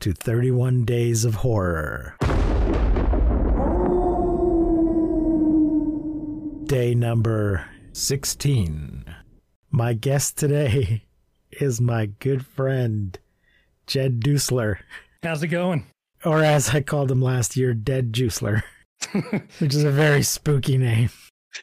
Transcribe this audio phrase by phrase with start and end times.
[0.00, 2.16] to 31 Days of Horror.
[6.66, 9.04] Day number 16.
[9.70, 11.04] My guest today
[11.52, 13.18] is my good friend,
[13.86, 14.78] Jed Duesler,
[15.22, 15.86] How's it going?
[16.24, 18.62] or as I called him last year, Ded Juesler,
[19.58, 21.10] which is a very spooky name.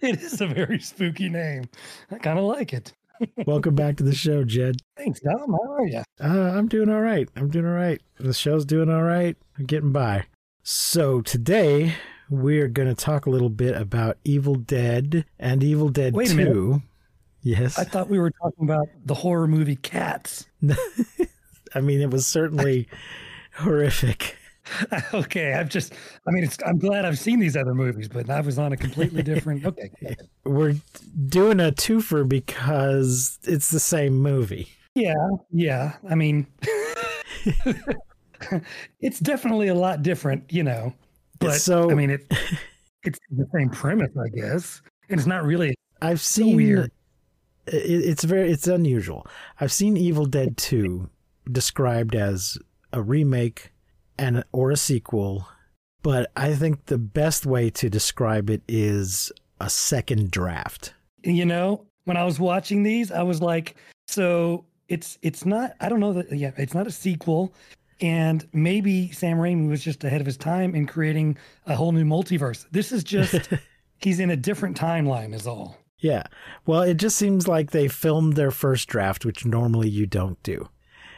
[0.02, 1.66] It is a very spooky name.
[2.10, 2.94] I kind of like it.
[3.46, 4.78] Welcome back to the show, Jed.
[4.98, 5.52] Thanks, Dom.
[5.52, 6.04] How are you?
[6.22, 6.28] Uh,
[6.58, 7.30] I'm doing all right.
[7.36, 8.02] I'm doing all right.
[8.20, 9.38] The show's doing all right.
[9.58, 10.26] I'm getting by.
[10.64, 11.96] So today
[12.30, 16.82] we're going to talk a little bit about Evil Dead and Evil Dead Wait 2.
[17.42, 17.78] Yes.
[17.78, 20.48] I thought we were talking about the horror movie Cats.
[21.76, 22.88] I mean, it was certainly
[23.56, 24.38] horrific.
[25.14, 25.94] okay, I've just,
[26.28, 28.78] I mean, it's, I'm glad I've seen these other movies, but I was on a
[28.78, 29.66] completely different.
[29.74, 30.16] Okay.
[30.46, 30.76] We're
[31.28, 34.70] doing a twofer because it's the same movie.
[34.96, 35.14] Yeah,
[35.52, 35.94] yeah.
[36.10, 36.48] I mean,
[39.00, 40.94] it's definitely a lot different, you know.
[41.40, 42.26] But So- I mean, it,
[43.04, 44.82] it's the same premise, I guess.
[45.10, 45.76] And it's not really.
[46.02, 46.92] I've seen weird.
[47.68, 49.28] It, it's very it's unusual.
[49.60, 51.10] I've seen Evil Dead 2
[51.52, 52.58] described as
[52.94, 53.72] a remake
[54.18, 55.48] and or a sequel,
[56.02, 60.94] but I think the best way to describe it is a second draft.
[61.24, 63.76] you know when i was watching these i was like
[64.10, 67.54] so it's it's not i don't know that yeah it's not a sequel
[68.02, 72.04] and maybe sam raimi was just ahead of his time in creating a whole new
[72.04, 73.48] multiverse this is just
[74.00, 76.24] he's in a different timeline is all Yeah.
[76.66, 80.68] Well, it just seems like they filmed their first draft, which normally you don't do.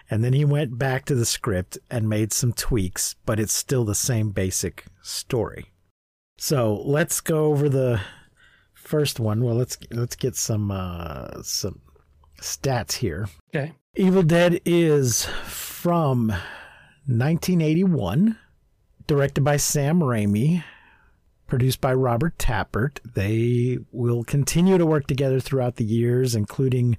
[0.09, 3.85] And then he went back to the script and made some tweaks, but it's still
[3.85, 5.71] the same basic story.
[6.37, 8.01] So let's go over the
[8.73, 9.43] first one.
[9.43, 11.81] Well, let's let's get some uh, some
[12.39, 13.27] stats here.
[13.53, 16.27] okay Evil Dead is from
[17.07, 18.37] 1981,
[19.07, 20.65] directed by Sam Raimi,
[21.47, 22.99] produced by Robert Tapert.
[23.13, 26.97] They will continue to work together throughout the years, including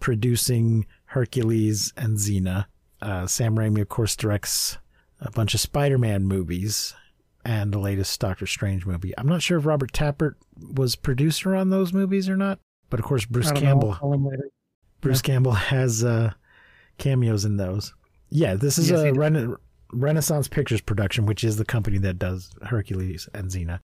[0.00, 2.66] producing Hercules and Xena.
[3.00, 4.78] Uh, Sam Raimi, of course, directs
[5.20, 6.92] a bunch of Spider Man movies
[7.44, 9.14] and the latest Doctor Strange movie.
[9.16, 10.34] I'm not sure if Robert Tapert
[10.74, 12.58] was producer on those movies or not,
[12.90, 13.68] but of course, Bruce I don't know.
[13.70, 13.90] Campbell.
[13.92, 14.48] I'll call him later.
[15.00, 16.32] Bruce Campbell has uh,
[16.98, 17.94] cameos in those.
[18.30, 19.12] Yeah, this is Yes, a.
[19.12, 19.54] Rena-
[19.92, 23.78] Renaissance Pictures production, which is the company that does Hercules and Xena.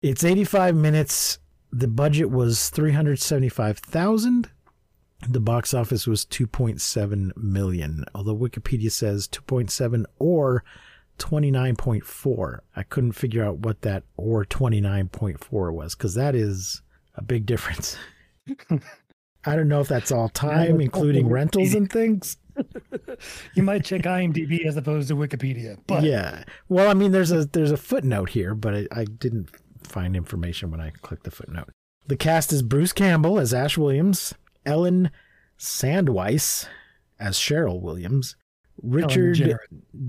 [0.00, 1.40] It's 85 minutes.
[1.72, 4.48] The budget was 375,000.
[5.28, 10.64] The box office was 2.7 million, although Wikipedia says 2.7 or
[11.18, 12.58] 29.4.
[12.74, 16.82] I couldn't figure out what that or 29.4 was because that is
[17.14, 17.96] a big difference.
[19.44, 22.36] I don't know if that's all time, including rentals and things.
[23.54, 26.44] you might check imdb as opposed to wikipedia but yeah.
[26.68, 29.50] Well, I mean, there's a there's a footnote here, but I, I didn't
[29.82, 31.70] find information when I clicked the footnote.
[32.06, 34.34] The cast is Bruce Campbell as Ash Williams,
[34.70, 35.10] Ellen
[35.58, 36.66] Sandweiss
[37.18, 38.36] as Cheryl Williams,
[38.80, 39.58] Richard.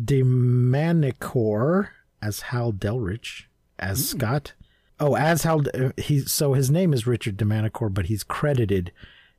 [0.05, 1.89] DeManincor
[2.21, 3.45] as Hal Delrich,
[3.79, 4.53] as Scott.
[4.99, 5.63] Oh, as Hal.
[5.73, 8.91] Uh, he so his name is Richard DeManincor, but he's credited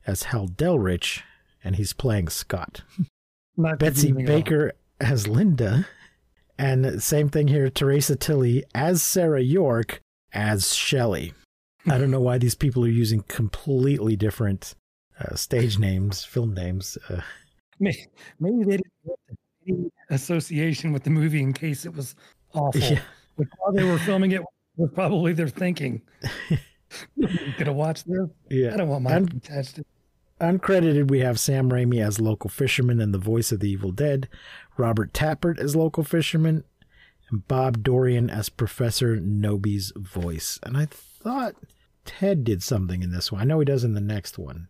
[0.05, 1.21] as Hal Delrich,
[1.63, 2.81] and he's playing Scott.
[3.57, 3.77] Betsy
[4.09, 4.37] confusing at all.
[4.37, 5.87] Baker as Linda,
[6.59, 7.69] and same thing here.
[7.69, 10.01] Theresa Tilly as Sarah York
[10.33, 11.33] as Shelley.
[11.87, 14.75] I don't know why these people are using completely different
[15.19, 16.97] uh, stage names, film names.
[17.09, 17.21] Uh,
[17.79, 18.07] May-
[18.39, 19.19] maybe they didn't
[19.67, 22.15] any association with the movie in case it was
[22.53, 22.99] awful Yeah.
[23.37, 24.41] Like, while they were filming it
[24.75, 26.01] was probably their thinking
[27.57, 29.85] could have watched this Yeah, i don't want my Un- attached to
[30.41, 34.27] Uncredited, we have Sam Raimi as local fisherman and the voice of the Evil Dead,
[34.75, 36.65] Robert Tapert as local fisherman,
[37.29, 40.59] and Bob Dorian as Professor Knowby's voice.
[40.63, 41.55] And I thought
[42.03, 43.39] Ted did something in this one.
[43.41, 44.67] I know he does in the next one.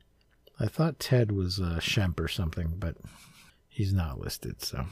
[0.59, 2.95] I thought Ted was uh, Shemp or something, but
[3.67, 4.61] he's not listed.
[4.61, 4.85] So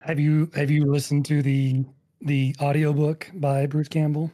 [0.00, 1.84] have you have you listened to the
[2.22, 4.30] the audiobook by bruce campbell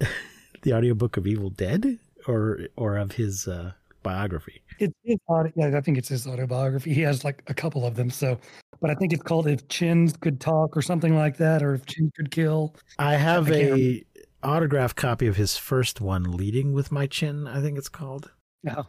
[0.62, 3.72] the audiobook of Evil Dead or or of his uh,
[4.02, 4.62] biography.
[4.78, 5.18] It's his
[5.54, 6.92] yeah, I think it's his autobiography.
[6.92, 8.10] He has like a couple of them.
[8.10, 8.38] So,
[8.80, 11.86] but I think it's called If Chins Could Talk or something like that, or If
[11.86, 12.74] Chins Could Kill.
[12.98, 14.04] I have I a
[14.42, 18.30] autographed copy of his first one, "Leading with My Chin." I think it's called.
[18.62, 18.86] No.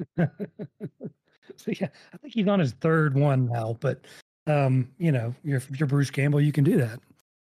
[1.56, 4.00] so yeah, I think he's on his third one now, but
[4.46, 6.98] um, you know, you're if you're Bruce Campbell, you can do that.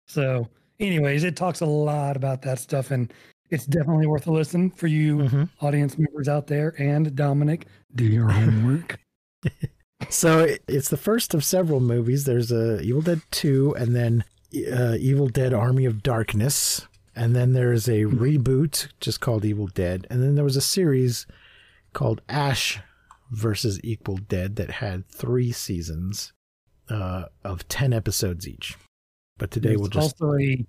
[0.08, 0.48] So,
[0.80, 3.14] anyways, it talks a lot about that stuff, and
[3.50, 5.50] it's definitely worth a listen for you Mhm.
[5.62, 6.74] audience members out there.
[6.82, 9.00] And Dominic, do your homework.
[10.10, 12.26] So it's the first of several movies.
[12.26, 14.24] There's a Evil Dead Two, and then
[14.72, 20.08] uh, Evil Dead: Army of Darkness, and then there's a reboot just called Evil Dead,
[20.10, 21.26] and then there was a series
[21.98, 22.80] called Ash
[23.32, 26.32] versus Evil Dead that had three seasons
[26.92, 28.78] uh, of ten episodes each.
[29.40, 30.64] But today There's we'll just also a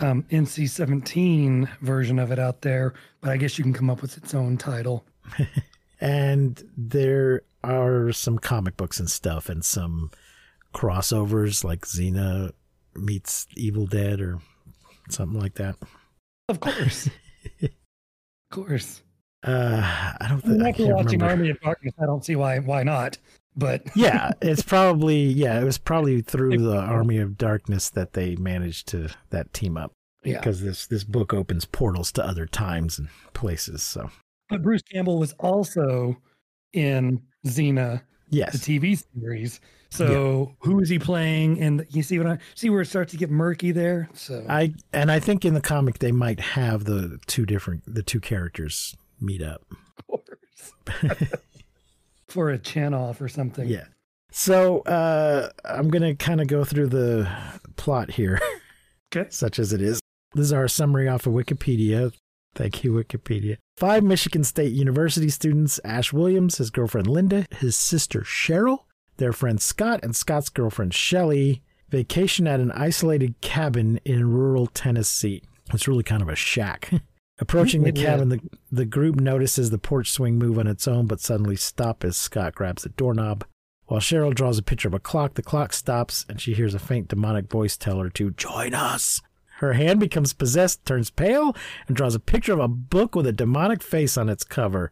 [0.00, 4.16] um, NC-17 version of it out there, but I guess you can come up with
[4.18, 5.06] its own title.
[6.00, 10.10] and there are some comic books and stuff and some
[10.74, 12.50] crossovers like Xena
[12.96, 14.40] meets Evil Dead or
[15.10, 15.76] something like that.
[16.48, 17.08] Of course,
[17.62, 17.70] of
[18.50, 19.02] course.
[19.46, 19.80] Uh,
[20.20, 21.26] I don't think after can't watching remember.
[21.26, 23.18] Army of Darkness, I don't see why why not.
[23.56, 28.36] But yeah, it's probably yeah, it was probably through the Army of Darkness that they
[28.36, 29.92] managed to that team up
[30.24, 30.38] yeah.
[30.38, 33.82] because this this book opens portals to other times and places.
[33.82, 34.10] So
[34.48, 36.16] But Bruce Campbell was also
[36.72, 39.60] in Xena, yes, the TV series.
[39.90, 41.60] So who is he playing?
[41.60, 44.10] And you see what I see where it starts to get murky there.
[44.12, 48.02] So I and I think in the comic they might have the two different the
[48.02, 49.62] two characters meet up.
[49.70, 51.12] of course.
[52.28, 53.68] for a chin off or something.
[53.68, 53.84] Yeah.
[54.30, 57.28] So uh, I'm going to kind of go through the
[57.76, 58.40] plot here,
[59.16, 59.28] Okay.
[59.30, 60.00] such as it is.
[60.34, 62.12] This is our summary off of Wikipedia.
[62.54, 63.56] Thank you, Wikipedia.
[63.76, 68.80] Five Michigan State University students Ash Williams, his girlfriend Linda, his sister Cheryl,
[69.18, 75.42] their friend Scott, and Scott's girlfriend Shelley vacation at an isolated cabin in rural Tennessee.
[75.72, 76.90] It's really kind of a shack.
[77.38, 78.40] Approaching the cabin, the,
[78.72, 82.54] the group notices the porch swing move on its own, but suddenly stop as Scott
[82.54, 83.44] grabs the doorknob.
[83.86, 86.78] While Cheryl draws a picture of a clock, the clock stops and she hears a
[86.78, 89.20] faint demonic voice tell her to join us.
[89.58, 91.56] Her hand becomes possessed, turns pale,
[91.86, 94.90] and draws a picture of a book with a demonic face on its cover.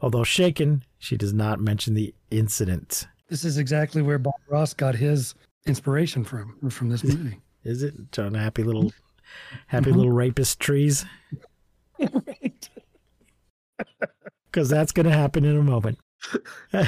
[0.00, 3.08] Although shaken, she does not mention the incident.
[3.28, 5.34] This is exactly where Bob Ross got his
[5.66, 7.40] inspiration from from this movie.
[7.62, 8.10] Is it?
[8.12, 8.92] John Happy Little
[9.66, 9.98] Happy mm-hmm.
[9.98, 11.04] Little Rapist Trees?
[14.50, 15.98] Because that's going to happen in a moment.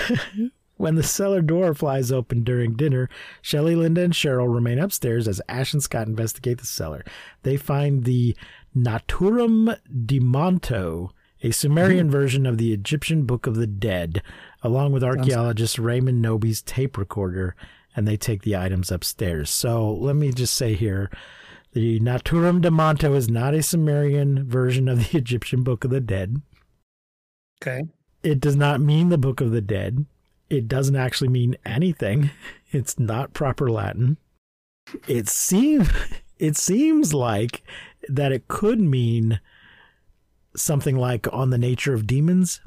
[0.76, 3.08] when the cellar door flies open during dinner,
[3.40, 7.04] Shelley, Linda, and Cheryl remain upstairs as Ash and Scott investigate the cellar.
[7.42, 8.36] They find the
[8.76, 11.10] Naturum de Monto,
[11.42, 14.22] a Sumerian version of the Egyptian Book of the Dead,
[14.62, 17.54] along with archaeologist Raymond Knowby's tape recorder,
[17.94, 19.50] and they take the items upstairs.
[19.50, 21.10] So let me just say here
[21.72, 26.40] the Naturom Demonto is not a Sumerian version of the Egyptian Book of the Dead.
[27.62, 27.82] Okay.
[28.22, 30.06] It does not mean the Book of the Dead.
[30.50, 32.30] It doesn't actually mean anything.
[32.74, 34.16] It's not proper Latin.
[35.06, 35.90] It seems
[36.38, 37.62] it seems like
[38.08, 39.40] that it could mean
[40.56, 42.62] something like on the nature of demons,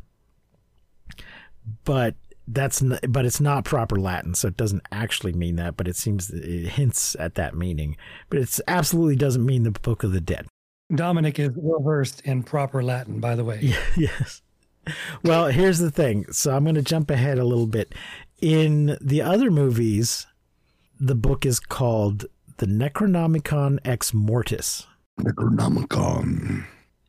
[1.85, 2.13] but
[2.47, 5.77] that's n- but it's not proper Latin, so it doesn't actually mean that.
[5.77, 7.97] But it seems it hints at that meaning,
[8.29, 10.47] but it absolutely doesn't mean the Book of the Dead.
[10.93, 13.59] Dominic is well versed in proper Latin, by the way.
[13.61, 14.41] Yeah, yes.
[15.23, 16.25] Well, here's the thing.
[16.31, 17.93] So I'm going to jump ahead a little bit.
[18.39, 20.27] In the other movies,
[20.99, 22.25] the book is called
[22.57, 24.85] The Necronomicon Ex Mortis.
[25.19, 26.65] Necronomicon.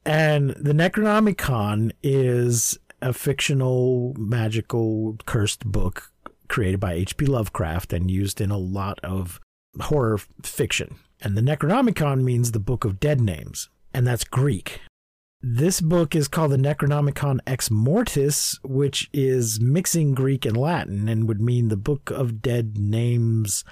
[0.06, 6.10] And the Necronomicon is a fictional, magical, cursed book
[6.48, 7.26] created by H.P.
[7.26, 9.40] Lovecraft and used in a lot of
[9.80, 10.96] horror fiction.
[11.20, 14.80] And the Necronomicon means the Book of Dead Names, and that's Greek.
[15.42, 21.28] This book is called the Necronomicon Ex Mortis, which is mixing Greek and Latin and
[21.28, 23.64] would mean the Book of Dead Names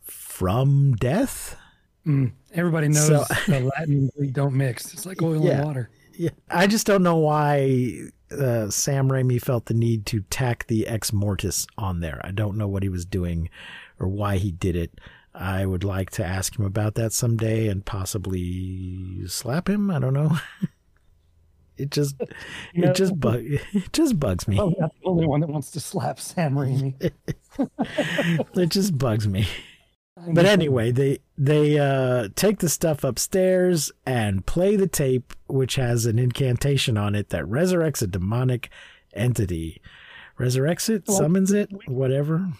[0.00, 1.56] from Death.
[2.06, 4.92] Mm, everybody knows So- the Latin and Greek don't mix.
[4.92, 5.58] It's like oil Yeah.
[5.58, 5.90] and water.
[6.14, 10.86] Yeah, I just don't know why uh, Sam Raimi felt the need to tack the
[10.86, 12.20] ex mortis on there.
[12.24, 13.48] I don't know what he was doing
[13.98, 14.92] or why he did it.
[15.34, 19.90] I would like to ask him about that someday and possibly slap him.
[19.90, 20.36] I don't know.
[21.76, 22.16] it just
[22.74, 24.60] You know- it just bug it just bugs me.
[24.60, 27.12] Oh, not the only one that wants to slap Sam Raimi.
[28.56, 29.46] it just bugs me.
[30.28, 36.06] But anyway, they they uh, take the stuff upstairs and play the tape, which has
[36.06, 38.70] an incantation on it that resurrects a demonic
[39.14, 39.80] entity.
[40.38, 42.52] Resurrects it, summons it, whatever.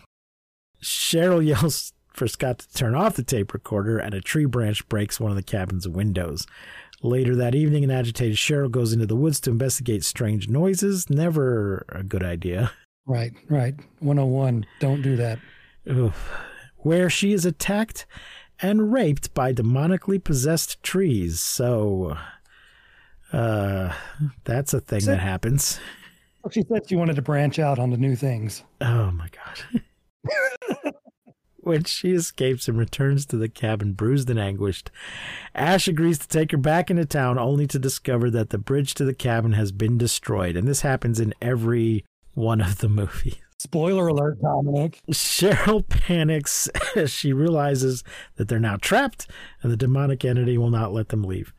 [0.82, 5.18] Cheryl yells for Scott to turn off the tape recorder, and a tree branch breaks
[5.18, 6.46] one of the cabin's windows.
[7.02, 11.10] Later that evening, an agitated Cheryl goes into the woods to investigate strange noises.
[11.10, 12.70] Never a good idea.
[13.06, 13.74] Right, right.
[13.98, 14.66] 101.
[14.78, 15.40] Don't do that.
[15.90, 16.30] Oof.
[16.82, 18.06] Where she is attacked
[18.60, 21.40] and raped by demonically possessed trees.
[21.40, 22.16] So,
[23.32, 23.92] uh,
[24.44, 25.80] that's a thing So- that happens.
[26.50, 28.64] She said she wanted to branch out onto new things.
[28.80, 29.82] Oh my god.
[31.58, 34.90] when she escapes and returns to the cabin bruised and anguished,
[35.54, 39.04] Ash agrees to take her back into town only to discover that the bridge to
[39.04, 40.56] the cabin has been destroyed.
[40.56, 43.36] And this happens in every one of the movies.
[43.62, 45.00] Spoiler alert, Dominic.
[45.12, 48.02] Cheryl panics as she realizes
[48.34, 49.28] that they're now trapped
[49.62, 51.54] and the demonic entity will not let them leave.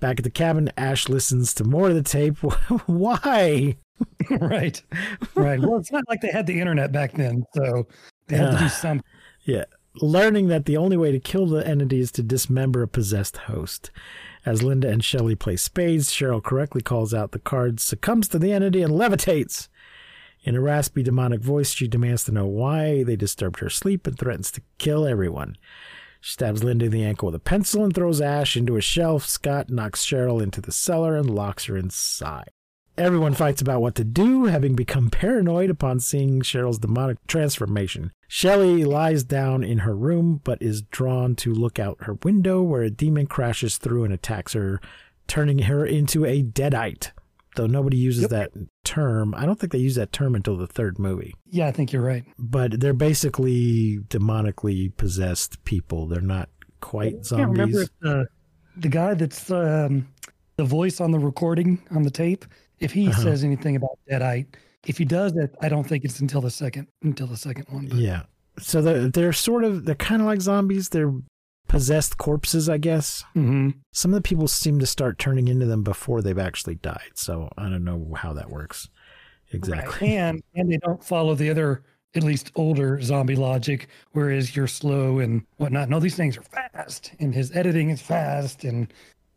[0.00, 2.38] Back at the cabin, Ash listens to more of the tape.
[2.86, 3.76] Why?
[4.30, 4.82] right,
[5.34, 5.60] right.
[5.60, 7.86] Well, it's not like they had the internet back then, so
[8.28, 9.04] they had to do something.
[9.42, 9.64] Yeah.
[9.96, 13.90] Learning that the only way to kill the entity is to dismember a possessed host.
[14.46, 18.52] As Linda and Shelley play spades, Cheryl correctly calls out the card, succumbs to the
[18.52, 19.68] entity, and levitates.
[20.44, 24.18] In a raspy demonic voice, she demands to know why they disturbed her sleep and
[24.18, 25.56] threatens to kill everyone.
[26.20, 29.24] She stabs Linda in the ankle with a pencil and throws Ash into a shelf.
[29.24, 32.50] Scott knocks Cheryl into the cellar and locks her inside.
[32.98, 38.12] Everyone fights about what to do, having become paranoid upon seeing Cheryl's demonic transformation.
[38.28, 42.82] Shelley lies down in her room, but is drawn to look out her window where
[42.82, 44.80] a demon crashes through and attacks her,
[45.26, 47.12] turning her into a deadite.
[47.56, 48.30] Though nobody uses Yep.
[48.30, 48.50] that
[48.84, 51.34] term, I don't think they use that term until the third movie.
[51.50, 52.24] Yeah, I think you're right.
[52.38, 56.06] But they're basically demonically possessed people.
[56.06, 56.48] They're not
[56.80, 57.82] quite I can't remember zombies.
[57.82, 58.26] if the
[58.78, 60.08] the guy that's um,
[60.56, 62.46] the voice on the recording on the tape,
[62.80, 63.22] if he Uh-huh.
[63.22, 64.46] says anything about Deadite.
[64.86, 67.86] If he does that, I don't think it's until the second until the second one.
[67.86, 68.22] But Yeah.
[68.58, 70.88] So they're, they're sort of, they're kind of like zombies.
[70.90, 71.12] They're
[71.68, 73.24] possessed corpses, I guess.
[73.34, 73.74] Mhm.
[73.92, 77.10] Some of the people seem to start turning into them before they've actually died.
[77.14, 78.88] So I don't know how that works
[79.52, 80.08] exactly.
[80.08, 80.16] Right.
[80.18, 81.82] And and they don't follow the other
[82.14, 85.88] at least older zombie logic, whereas you're slow and whatnot.
[85.88, 88.92] No, these things are fast, and his editing is fast, and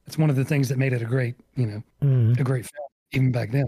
[0.06, 2.38] it's one of the things that made it a great, you know, Mhm.
[2.38, 3.66] a great film even back then.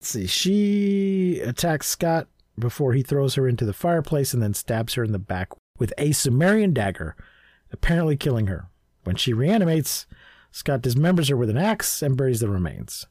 [0.00, 0.26] Let's see.
[0.26, 2.26] She attacks Scott
[2.58, 5.92] before he throws her into the fireplace and then stabs her in the back with
[5.96, 7.14] a Sumerian dagger,
[7.72, 8.68] apparently killing her.
[9.04, 10.06] When she reanimates,
[10.50, 13.06] Scott dismembers her with an axe and buries the remains.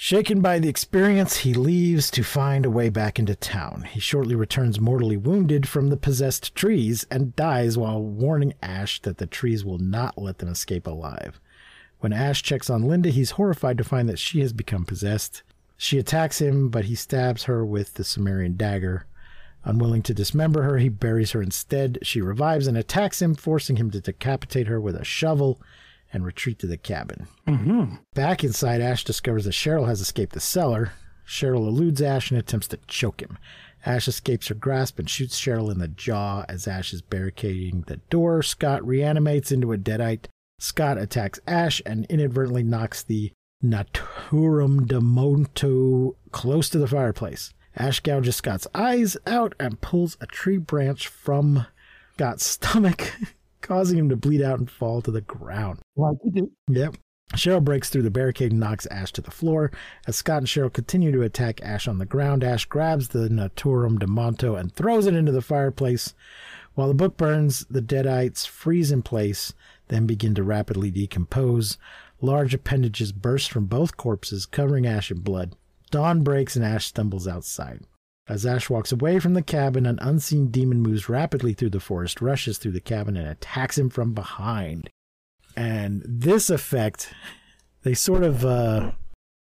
[0.00, 3.82] Shaken by the experience, he leaves to find a way back into town.
[3.82, 9.18] He shortly returns mortally wounded from the possessed trees and dies while warning Ash that
[9.18, 11.40] the trees will not let them escape alive.
[11.98, 15.42] When Ash checks on Linda, he's horrified to find that she has become possessed.
[15.76, 19.04] She attacks him, but he stabs her with the Sumerian dagger.
[19.68, 21.98] Unwilling to dismember her, he buries her instead.
[22.02, 25.60] She revives and attacks him, forcing him to decapitate her with a shovel
[26.10, 27.28] and retreat to the cabin.
[27.46, 30.92] hmm Back inside, Ash discovers that Cheryl has escaped the cellar.
[31.26, 33.36] Cheryl eludes Ash and attempts to choke him.
[33.84, 37.98] Ash escapes her grasp and shoots Cheryl in the jaw as Ash is barricading the
[38.08, 38.42] door.
[38.42, 40.28] Scott reanimates into a deadite.
[40.58, 43.32] Scott attacks Ash and inadvertently knocks the
[43.62, 47.52] Naturum de Monto close to the fireplace.
[47.78, 51.66] Ash gouges Scott's eyes out and pulls a tree branch from
[52.14, 53.14] Scott's stomach,
[53.60, 55.78] causing him to bleed out and fall to the ground.
[55.96, 56.52] Like you do.
[56.68, 56.96] Yep.
[57.34, 59.70] Cheryl breaks through the barricade and knocks Ash to the floor.
[60.06, 63.98] As Scott and Cheryl continue to attack Ash on the ground, Ash grabs the Naturom
[63.98, 66.14] Demonto and throws it into the fireplace.
[66.74, 69.52] While the book burns, the Deadites freeze in place,
[69.88, 71.76] then begin to rapidly decompose.
[72.20, 75.54] Large appendages burst from both corpses, covering Ash in blood.
[75.88, 77.82] Dawn breaks and Ash stumbles outside.
[78.28, 82.20] As Ash walks away from the cabin, an unseen demon moves rapidly through the forest,
[82.20, 84.90] rushes through the cabin, and attacks him from behind.
[85.56, 87.12] And this effect,
[87.82, 88.92] they sort of uh,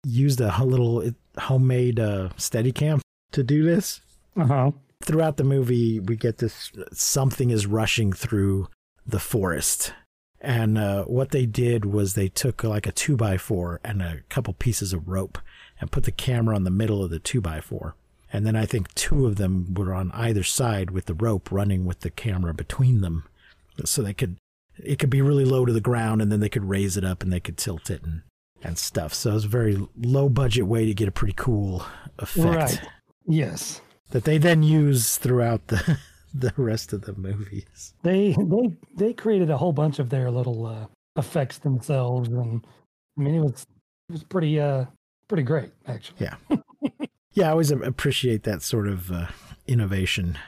[0.05, 3.01] used a little homemade uh, Steadicam
[3.33, 4.01] to do this.
[4.37, 4.71] Uh huh.
[5.03, 8.69] Throughout the movie, we get this something is rushing through
[9.07, 9.93] the forest.
[10.41, 14.21] And uh, what they did was they took like a two by four and a
[14.29, 15.39] couple pieces of rope
[15.85, 17.95] and put the camera on the middle of the two by four.
[18.33, 21.85] And then I think two of them were on either side with the rope running
[21.85, 23.25] with the camera between them.
[23.85, 24.37] So they could,
[24.83, 27.23] it could be really low to the ground and then they could raise it up
[27.23, 28.23] and they could tilt it and,
[28.63, 29.13] and stuff.
[29.13, 31.85] So it was a very low budget way to get a pretty cool
[32.19, 32.81] effect Right.
[33.27, 33.83] Yes.
[34.11, 35.99] that they then use throughout the,
[36.35, 37.93] the rest of the movies.
[38.03, 40.87] They they they created a whole bunch of their little uh,
[41.17, 42.65] effects themselves, and
[43.19, 43.67] I mean it was
[44.09, 44.87] it was pretty uh
[45.29, 46.17] pretty great actually.
[46.27, 46.37] Yeah,
[47.33, 49.27] yeah, I always appreciate that sort of uh,
[49.67, 50.39] innovation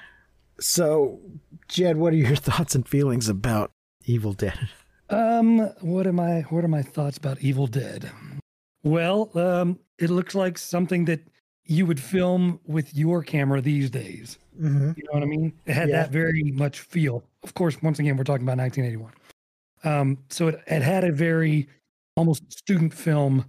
[0.59, 1.21] So,
[1.69, 3.71] Jed, what are your thoughts and feelings about
[4.05, 4.69] Evil Dead?
[5.11, 6.41] Um, what am I?
[6.51, 8.11] What are my thoughts about Evil Dead?
[8.83, 11.21] Well, um, it looks like something that
[11.65, 14.39] you would film with your camera these days.
[14.61, 14.93] Mm-hmm.
[14.97, 15.53] You know what I mean?
[15.67, 16.03] It had Yeah.
[16.03, 17.25] that very much feel.
[17.43, 19.13] Of course, once again, we're talking about 1981.
[19.85, 21.69] Um, so it, it had a very
[22.17, 23.45] almost student film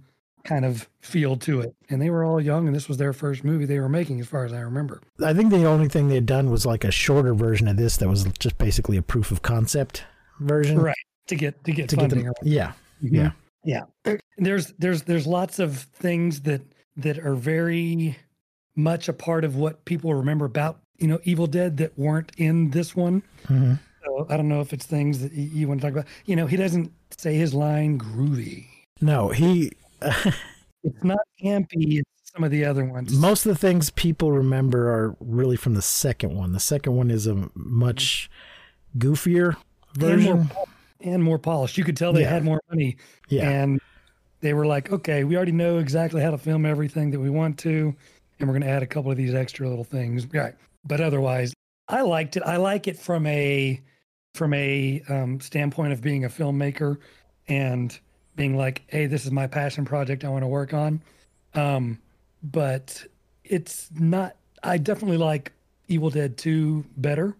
[0.48, 1.74] kind of feel to it.
[1.90, 4.26] And they were all young, and this was their first movie they were making, as
[4.26, 5.00] far as I remember.
[5.24, 7.98] I think the only thing they had done was like a shorter version of this
[7.98, 10.04] that was just basically a proof of concept
[10.40, 10.78] version.
[10.80, 10.96] Right.
[11.28, 12.24] To get to get To get funding.
[12.24, 12.72] them, or- yeah.
[13.04, 13.12] Mhm.
[13.12, 13.30] Yeah.
[14.04, 14.16] Yeah.
[14.38, 16.62] There's there's there's lots of things that
[16.96, 18.16] that are very
[18.74, 22.70] much a part of what people remember about, you know, Evil Dead that weren't in
[22.70, 23.22] this one.
[23.46, 23.74] hmm
[24.04, 26.06] So I don't know if it's things that you, you want to talk about.
[26.24, 28.66] You know, he doesn't say his line groovy.
[29.00, 29.72] No, he.
[30.84, 31.98] It's not campy.
[31.98, 33.12] It's some of the other ones.
[33.12, 36.52] most of the things people remember are really from the second one.
[36.52, 38.30] The second one is a much
[38.96, 39.56] goofier
[40.00, 40.50] and more, version.
[41.00, 41.76] and more polished.
[41.78, 42.30] You could tell they Yeah.
[42.30, 42.96] had more money,
[43.28, 43.50] Yeah.
[43.50, 43.80] and
[44.40, 47.58] they were like, okay, we already know exactly how to film everything that we want
[47.58, 47.92] to,
[48.38, 50.26] and we're going to add a couple of these extra little things.
[50.32, 50.54] Right.
[50.84, 51.52] But otherwise,
[51.88, 52.44] I liked it.
[52.44, 53.82] I like it from a
[54.34, 56.98] from a um, standpoint of being a filmmaker
[57.48, 57.98] and
[58.38, 61.02] being like, hey, this is my passion project I want to work on.
[61.54, 61.98] Um,
[62.42, 63.04] but
[63.44, 64.36] it's not.
[64.62, 65.52] I definitely like
[65.88, 67.36] Evil Dead Two better.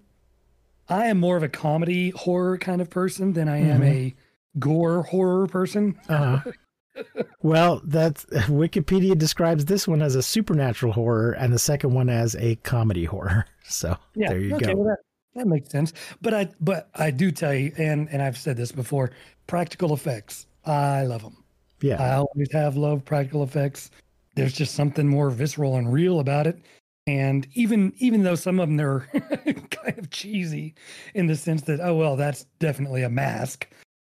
[0.88, 3.86] I am more of a comedy horror kind of person than I am Mhm.
[3.86, 4.14] a
[4.58, 5.98] gore horror person.
[6.08, 6.50] Uh-huh.
[7.42, 12.34] well, that's Wikipedia describes this one as a supernatural horror and the second one as
[12.36, 13.46] a comedy horror.
[13.70, 14.76] So Yeah, there you okay, go.
[14.76, 14.98] Well, that,
[15.34, 15.92] that makes sense.
[16.22, 19.10] But I but I do tell you, and and I've said this before,
[19.46, 20.46] practical effects.
[20.68, 21.36] I love them.
[21.80, 22.02] yeah.
[22.02, 23.90] I always have loved practical effects.
[24.34, 26.60] There's just something more visceral and real about it.
[27.06, 29.00] And even even though some of them are
[29.70, 30.74] kind of cheesy
[31.14, 33.66] in the sense that oh well that's definitely a mask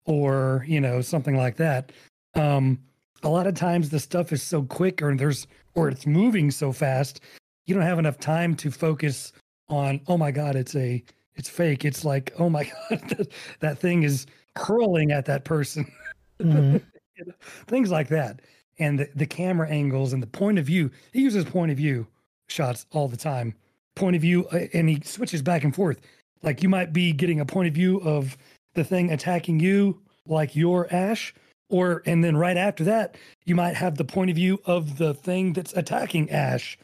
[0.05, 1.91] or you know something like that.
[2.33, 2.79] Um,
[3.23, 6.71] a lot of times the stuff is so quick or there's or it's moving so
[6.71, 7.21] fast,
[7.67, 9.31] you don't have enough time to focus
[9.69, 11.03] on oh my god it's a
[11.35, 11.85] it's fake.
[11.85, 13.27] It's like oh my god that,
[13.59, 15.85] that thing is hurling at that person
[16.41, 16.83] Mhm.
[17.67, 18.41] things like that
[18.79, 22.05] and the, the camera angles and the point of view he uses point of view
[22.47, 23.55] shots all the time
[23.95, 25.99] point of view uh, and he switches back and forth
[26.43, 28.37] like you might be getting a point of view of
[28.75, 31.33] the thing attacking you like your ash
[31.69, 35.13] or and then right after that you might have the point of view of the
[35.15, 36.77] thing that's attacking ash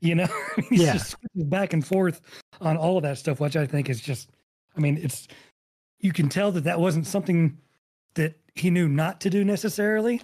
[0.00, 0.28] you know
[0.70, 0.92] he Yeah.
[0.92, 2.20] just switches back and forth
[2.60, 4.30] on all of that stuff which i think is just
[4.76, 5.26] i mean it's
[5.98, 7.58] you can tell that that wasn't something
[8.14, 10.22] that he knew not to do necessarily,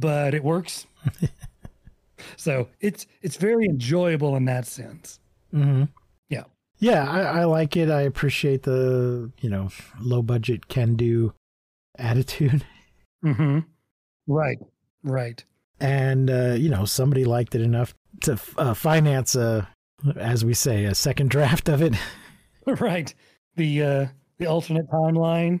[0.00, 0.86] but it works.
[2.36, 5.20] so it's it's very enjoyable in that sense.
[5.50, 5.84] hmm
[6.28, 6.44] Yeah.
[6.78, 7.90] Yeah, I, I like it.
[7.90, 9.70] I appreciate the, you know,
[10.00, 11.32] low budget can do
[11.98, 12.64] attitude.
[13.24, 13.60] Mm-hmm.
[14.28, 14.58] Right.
[15.02, 15.42] Right.
[15.80, 19.68] And, uh, you know, somebody liked it enough to uh, finance a,
[20.16, 21.94] as we say, a second draft of it.
[22.66, 23.12] right.
[23.56, 24.06] The uh
[24.38, 25.60] the alternate timeline.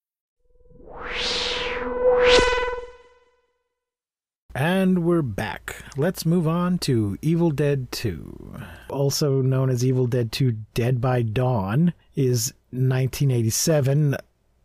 [4.53, 5.77] And we're back.
[5.95, 8.61] Let's move on to Evil Dead 2.
[8.89, 14.17] Also known as Evil Dead 2 Dead by Dawn is 1987.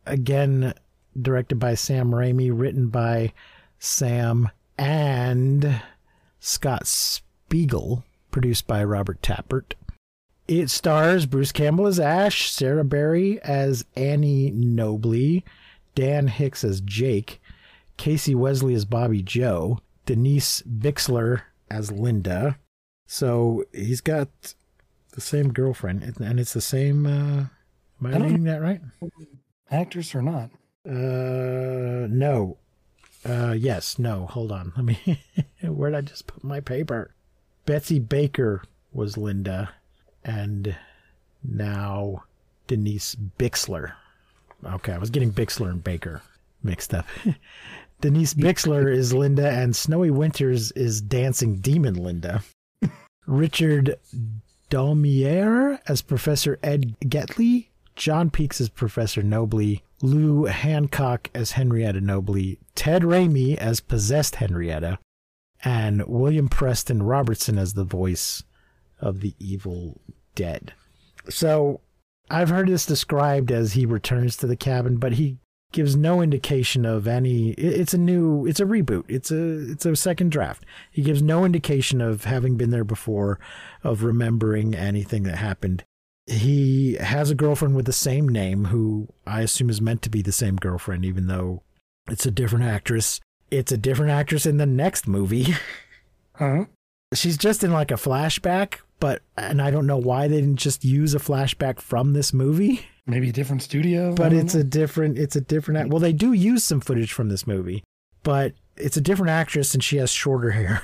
[0.07, 0.75] Again,
[1.21, 3.33] directed by Sam Raimi, written by
[3.79, 5.81] Sam and
[6.41, 9.75] Scott Spiegel, produced by Robert Tapert.
[10.49, 15.43] It stars Bruce Campbell as Ash, Sarah Berry as Annie Nobley,
[15.97, 17.41] Dan Hicks as Jake,
[17.99, 22.59] Kassie Wesley as Bobby Joe, Denise Bixler as Linda.
[23.07, 24.29] So he's got
[25.13, 27.07] the same girlfriend, and- it's the same.
[27.07, 27.49] Uh, am
[28.05, 28.81] I, I reading that right?
[29.71, 30.51] Actors or not.
[30.89, 32.59] Uh, no.
[33.25, 34.27] Uh, yes, no.
[34.27, 34.73] Hold on.
[34.77, 35.21] Let me.
[35.63, 37.13] Where'd I just put my paper?
[37.65, 39.71] Betsy Baker was Linda,
[40.25, 40.77] and
[41.43, 42.25] now
[42.69, 43.95] Denise Bixler.
[44.65, 46.23] Okay, I was getting Bixler and Baker
[46.63, 47.07] mixed up.
[48.01, 52.43] Denise Bixler is Linda, and Snowy Winters is dancing demon Linda.
[53.27, 53.97] Richard
[54.71, 62.59] Domeier as Professor Ed Getley, John Peakes as Professor Nobley, Lou Hancock as Henrietta Nobley,
[62.75, 64.99] Ted Raimi as possessed Henrietta,
[65.65, 68.43] and William Preston Robertson as the voice
[69.01, 70.01] of the evil
[70.35, 70.75] dead.
[71.31, 71.81] So
[72.31, 75.39] I've heard this described as he returns to the cabin, but he
[75.73, 79.05] gives no indication of any it's a new it's a reboot.
[79.09, 80.65] It's a it's a second draft.
[80.91, 83.39] He gives no indication of having been there before
[83.83, 85.85] of remembering anything that happened.
[86.27, 90.23] He has a girlfriend with the same name who i assume is meant to be
[90.23, 91.63] the same girlfriend even though
[92.09, 93.21] it's a different actress.
[93.51, 95.55] It's a different actress in the next movie.
[96.39, 96.67] Huh?
[97.15, 100.85] she's just in like a flashback but and i don't know why they didn't just
[100.85, 104.13] use a flashback from this movie Maybe a different studio.
[104.15, 104.63] But it's know.
[104.63, 107.85] a different it's a different act- well they do use some footage from this movie
[108.23, 110.83] but it's a different actress and she has shorter hair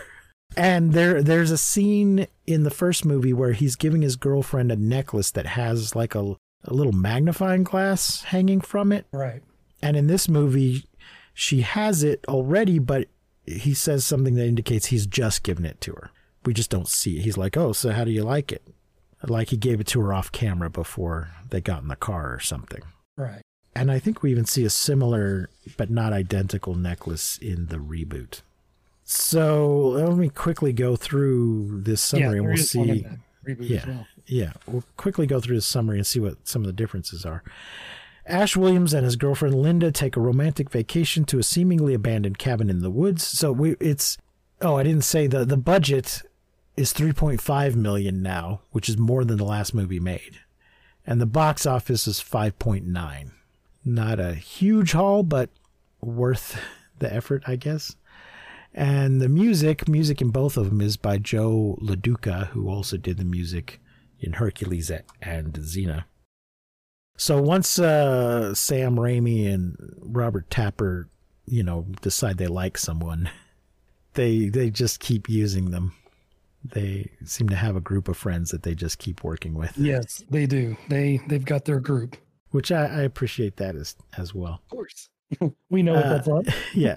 [0.57, 4.77] and there there's a scene in the first movie where he's giving his girlfriend a
[4.77, 9.43] necklace that has like a, a little magnifying glass hanging from it right.
[9.83, 10.85] and in this movie
[11.35, 13.09] she has it already but
[13.47, 16.11] he says something that indicates he's just given it to her
[16.45, 18.63] we just don't see it he's like oh so how do you like it
[19.25, 22.41] like he gave it to her off camera before they got in the car or
[22.41, 22.83] something
[23.17, 23.43] Right.
[23.75, 28.41] and I think we even see a similar but not identical necklace in the reboot.
[29.05, 33.57] So let me quickly go through this summary and we'll is one in see.
[33.61, 33.85] Yeah.
[33.87, 34.07] well.
[34.27, 37.43] Yeah, we'll quickly go through the summary and see what some of the differences are.
[38.27, 42.71] Ash Williams and his girlfriend Linda take a romantic vacation to a seemingly abandoned cabin
[42.71, 43.27] in the woods.
[43.27, 44.17] So we it's
[44.61, 46.23] oh, I didn't say the the budget
[46.77, 50.41] is 3.5 million now, which is more than the last movie made.
[51.07, 53.31] And the box office is 5.9.
[53.85, 55.51] Not a huge haul, but
[56.01, 56.61] worth
[56.99, 57.97] the effort, I guess.
[58.75, 63.19] And the music, music in both of them is by Joe LaDuca, who also did
[63.19, 63.81] the music
[64.21, 66.05] in Hercules and Xena.
[67.17, 71.09] So once uh, Sam Raimi and Robert Tapper,
[71.45, 73.29] you know, decide they like someone,
[74.15, 75.93] they they just keep using them.
[76.65, 80.23] They seem to have a group of friends that they just keep working with, Yes,
[80.31, 80.77] they do.
[80.89, 82.17] They they've got their group.
[82.51, 84.61] which I, I appreciate that as as well.
[84.65, 85.09] Of course.
[85.71, 86.47] we know what Uh, that's like.
[86.75, 86.97] yeah.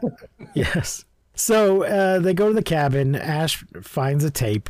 [0.53, 1.05] yes.
[1.33, 3.15] So uh, they go to the cabin.
[3.15, 4.69] Ash finds a tape,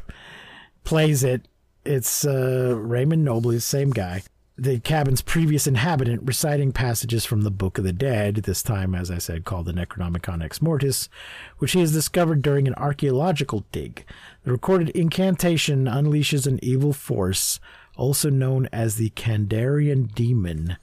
[0.84, 1.48] plays it.
[1.84, 4.24] It's uh, Raymond Nobley, the same guy.
[4.58, 9.12] The cabin's previous inhabitant reciting passages from the Book of the Dead, this time, as
[9.12, 11.10] I said, called the Necronomicon Ex Mortis,
[11.58, 14.06] which he has discovered during an archaeological dig.
[14.46, 17.60] The recorded incantation unleashes an evil force,
[17.98, 20.78] also known as the Kandarian Demon.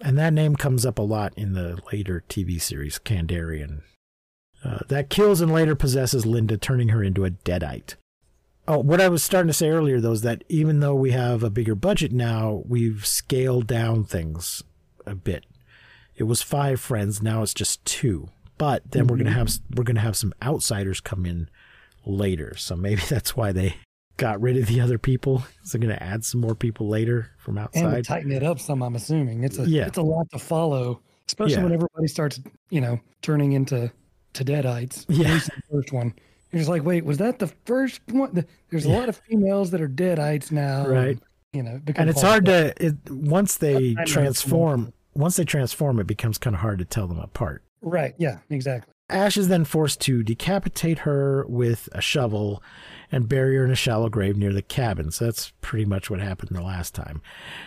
[0.00, 3.82] And that name comes up a lot in the later TV series, Kandarian.
[4.64, 7.94] Uh, that kills and later possesses Linda, turning her into a deadite.
[8.66, 11.44] Oh, what I was starting to say earlier, though, is that even though we have
[11.44, 14.64] a bigger budget now, we've scaled down things
[15.06, 15.44] a bit.
[16.16, 18.30] It was five friends, now it's just two.
[18.58, 21.48] But then we're gonna have we're gonna have some outsiders come in
[22.06, 23.76] later, so maybe that's why they
[24.16, 25.44] got rid of the other people.
[25.64, 27.84] So they're gonna add some more people later from outside.
[27.84, 29.42] And to tighten it up some, I'm assuming.
[29.44, 29.86] It's a Yeah.
[29.86, 31.62] it's a lot to follow, especially Yeah.
[31.64, 32.40] when everybody starts,
[32.70, 33.90] you know, turning into
[34.34, 35.04] to deadites.
[35.08, 35.38] Yeah.
[35.38, 36.14] The first one.
[36.52, 38.44] You're just like, wait, was that the first one?
[38.70, 38.98] There's a Yeah.
[38.98, 40.86] lot of females that are deadites now.
[40.86, 41.18] Right.
[41.52, 45.44] You know, and it's hard to it once they I know it's transform once they
[45.44, 48.14] transform it becomes kind of hard to tell them apart Right.
[48.18, 48.92] Yeah, exactly.
[49.10, 52.62] Ash is then forced to decapitate her with a shovel
[53.12, 55.10] and bury her in a shallow grave near the cabin.
[55.10, 57.20] So that's pretty much what happened the last time.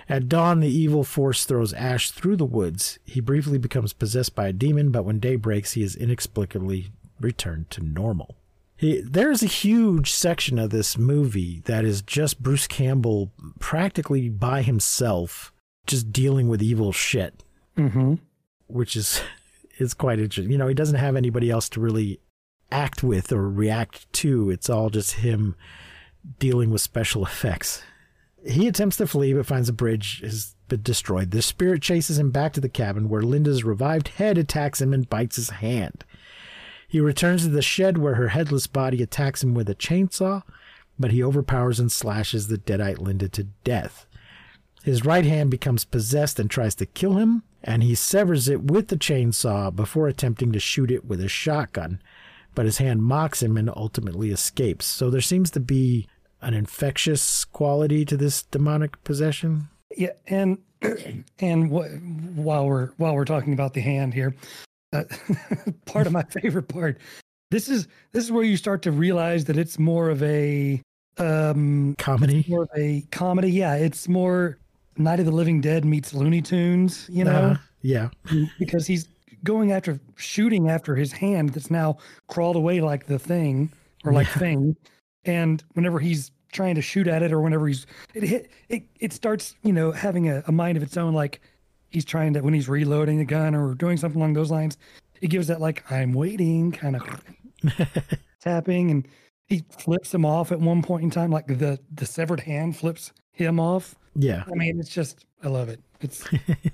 [0.10, 3.00] At dawn the evil force throws ash through the woods.
[3.06, 6.88] He briefly becomes possessed by a demon but when day breaks he is inexplicably
[7.20, 8.36] returned to normal.
[8.76, 14.62] He, there's a huge section of this movie that is just Bruce Campbell practically by
[14.62, 15.52] himself,
[15.88, 17.44] just dealing with evil shit,
[17.76, 18.16] Mm-hmm.
[18.68, 19.22] which is
[19.78, 20.52] is quite interesting.
[20.52, 22.20] You know, he doesn't have anybody else to really
[22.72, 24.50] act with or react to.
[24.50, 25.56] It's all just him
[26.40, 27.84] dealing with special effects.
[28.46, 31.32] He attempts to flee but finds the bridge has been destroyed.
[31.32, 35.10] The spirit chases him back to the cabin where Linda's revived head attacks him and
[35.10, 36.04] bites his hand.
[36.88, 40.44] He returns to the shed where her headless body attacks him with a chainsaw,
[40.98, 44.07] but he overpowers and slashes the deadite Linda to death.
[44.84, 48.88] His right hand becomes possessed and tries to kill him, and he severs it with
[48.88, 52.02] the chainsaw before attempting to shoot it with a shotgun.
[52.56, 54.86] But his hand mocks him and ultimately escapes.
[54.86, 56.08] So there seems to be
[56.42, 59.68] an infectious quality to this demonic possession.
[59.96, 60.58] Yeah, and
[61.40, 64.36] and wh- while we're while we're talking about the hand here,
[64.94, 65.04] uh,
[65.86, 66.98] part of my favorite part.
[67.52, 70.82] This is this is where you start to realize that it's more of a
[71.18, 72.46] um Comedy.
[72.48, 73.52] more of a comedy.
[73.52, 74.58] Yeah, it's more
[74.98, 78.10] Night of the Living Dead meets Looney Tunes, you know, Uh, yeah.
[78.60, 79.08] because he's
[79.44, 83.72] going after shooting after his hand that's now crawled away like the thing
[84.04, 84.76] or like thing.
[85.26, 89.14] And whenever he's trying to shoot at it or whenever he's it hit it it
[89.14, 91.40] starts, you know, having a, a mind of its own, like
[91.90, 94.78] he's trying to when he's reloading the gun or doing something along those lines,
[95.22, 97.22] it gives that like I'm waiting kind of
[98.42, 99.08] tapping and
[99.46, 103.12] he flips him off at one point in time, like the the severed hand flips
[103.32, 103.96] him off.
[104.18, 104.44] Yeah.
[104.48, 105.80] I mean, it's just I love it.
[106.02, 106.26] It's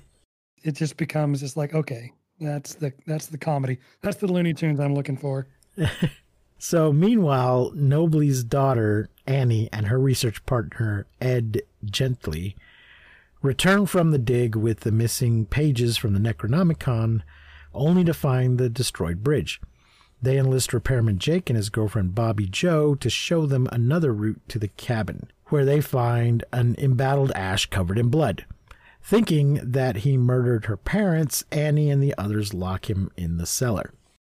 [0.62, 3.78] it just becomes just like okay, that's the that's the comedy.
[4.00, 5.46] That's the Looney Tunes I'm looking for.
[6.66, 12.54] So meanwhile, Nobly's daughter, Annie, and her research partner, Ed Getley,
[13.42, 17.20] return from the dig with the missing pages from the Necronomicon,
[17.74, 19.60] only to find the destroyed bridge.
[20.24, 24.58] They enlist repairman Jake and his girlfriend Bobby Joe to show them another route to
[24.58, 28.46] the cabin, where they find an embattled Ash covered in blood.
[29.02, 33.92] Thinking that he murdered her parents, Annie and the others lock him in the cellar.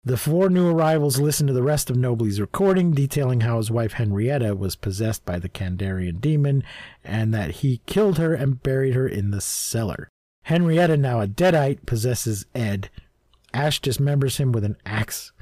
[0.02, 3.92] The four new arrivals listen to the rest of Nobly's recording, detailing how his wife
[3.92, 6.64] Henrietta was possessed by the Kandarian demon
[7.04, 10.08] and that he killed her and buried her in the cellar.
[10.44, 12.88] Henrietta, now a deadite, possesses Ed.
[13.52, 15.32] Ash dismembers him with an axe.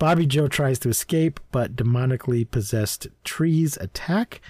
[0.00, 4.40] Bobby Joe tries to escape, but demonically possessed trees attack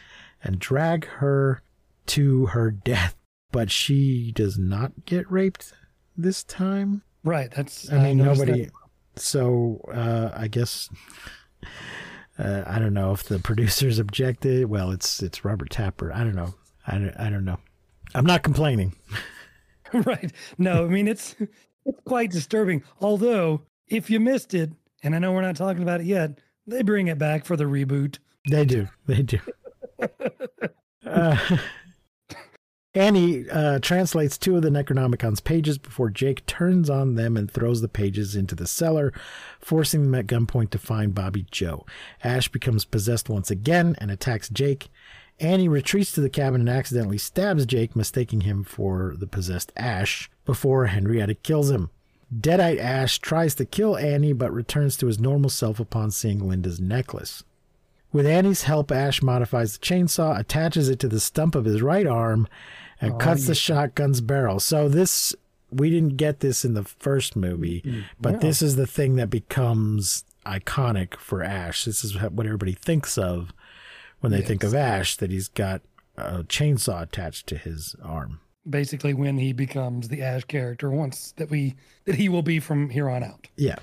[0.44, 1.60] and drag her
[2.06, 3.16] to her death.
[3.50, 5.72] But she does not get raped
[6.16, 7.02] this time.
[7.24, 7.50] Right.
[7.50, 8.64] That's I mean, noticed nobody.
[8.66, 8.72] that.
[9.16, 10.88] So uh, I guess
[12.38, 14.66] uh, I don't know if the producers objected.
[14.66, 16.12] Well, it's it's Robert Tapper.
[16.12, 16.54] I don't know.
[16.86, 17.58] I don't, I don't know.
[18.14, 18.94] I'm not complaining.
[19.92, 20.32] right.
[20.58, 21.34] No, I mean it's
[21.84, 22.84] it's quite disturbing.
[23.00, 24.70] Although if you missed it,
[25.02, 27.64] and I know we're not talking about it yet, they bring it back for the
[27.64, 28.18] reboot.
[28.48, 28.88] They do.
[29.06, 29.38] They do.
[31.06, 31.58] uh,
[32.94, 37.80] Annie uh, translates two of the Necronomicon's pages before Jake turns on them and throws
[37.80, 39.12] the pages into the cellar,
[39.60, 41.86] forcing them at gunpoint to find Bobby Joe.
[42.24, 44.88] Ash becomes possessed once again and attacks Jake.
[45.38, 50.28] Annie retreats to the cabin and accidentally stabs Jake, mistaking him for the possessed Ash,
[50.44, 51.90] before Henrietta kills him.
[52.34, 56.80] Deadite Ash tries to kill Annie but returns to his normal self upon seeing Linda's
[56.80, 57.42] necklace.
[58.12, 62.06] With Annie's help, Ash modifies the chainsaw, attaches it to the stump of his right
[62.06, 62.48] arm,
[63.00, 64.60] and oh, cuts the shotgun's barrel.
[64.60, 65.34] So this
[65.70, 68.00] we didn't get this in the first movie, mm-hmm.
[68.20, 71.84] but this is the thing that becomes iconic for Ash.
[71.84, 73.52] This is what everybody thinks of
[74.20, 75.82] when they think of Ash that he's got
[76.16, 78.40] a chainsaw attached to his arm.
[78.68, 82.90] Basically, when he becomes the Ash character, once that we that he will be from
[82.90, 83.48] here on out.
[83.56, 83.76] Yeah.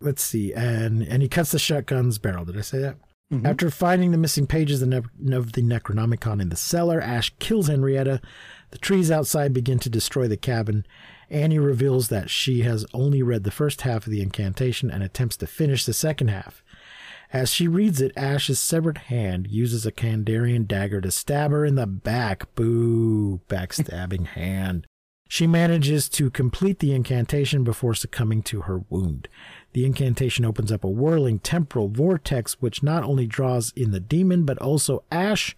[0.00, 0.52] Let's see.
[0.52, 2.44] And and he cuts the shotgun's barrel.
[2.44, 2.96] Did I say that?
[3.32, 3.46] Mm-hmm.
[3.46, 7.32] After finding the missing pages of the Ne- of the Necronomicon in the cellar, Ash
[7.38, 8.20] kills Henrietta.
[8.70, 10.84] The trees outside begin to destroy the cabin.
[11.28, 15.36] Annie reveals that she has only read the first half of the incantation and attempts
[15.36, 16.64] to finish the second half.
[17.32, 21.76] As she reads it, Ash's severed hand uses a Kandarian dagger to stab her in
[21.76, 22.54] the back.
[22.54, 24.86] Boo, backstabbing hand.
[25.28, 29.28] She manages to complete the incantation before succumbing to her wound.
[29.74, 34.44] The incantation opens up a whirling temporal vortex which not only draws in the demon
[34.44, 35.54] but also Ash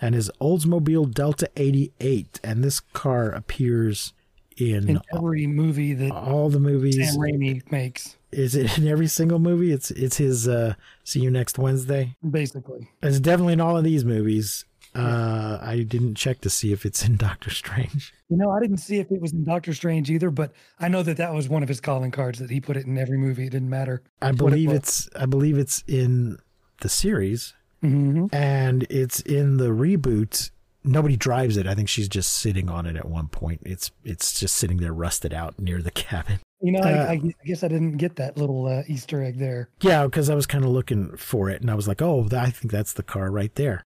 [0.00, 2.40] and his Oldsmobile Delta 88.
[2.42, 4.14] And this car appears
[4.56, 6.96] in, In every movie that all the movies.
[6.96, 9.72] Sam Raimi makes, Is it in every single movie?
[9.72, 12.16] It's it's his uh, See You Next Wednesday.
[12.28, 12.88] basically.
[13.02, 14.64] It's definitely in all of these movies.
[14.92, 18.12] Uh, I didn't check to see if it's in Doctor Strange.
[18.28, 21.02] You know, I didn't see if it was in Doctor Strange either, but I know
[21.04, 23.46] that that was one of his calling cards that he put it in every movie.
[23.46, 24.02] It didn't matter.
[24.20, 26.38] I what it believe it's I believe it's in
[26.80, 30.50] the series hmm and it's in the reboot.
[30.82, 31.66] Nobody drives it.
[31.66, 33.60] I think she's just sitting on it at one point.
[33.64, 36.40] It's it's just sitting there rusted out near the cabin.
[36.60, 39.70] You know, Uh, I, I, guess I didn't get that little uh, Easter egg there.
[39.80, 42.50] Yeah, because I was kind of looking for it and I was like, oh, I
[42.50, 43.82] think that's the car right there.